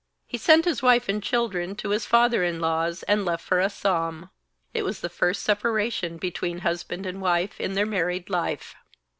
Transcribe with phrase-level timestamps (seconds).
[0.25, 4.31] He sent his wife and children to his father in law's, and left for Assam.
[4.73, 8.73] It was the first separation between husband and wife in their married life.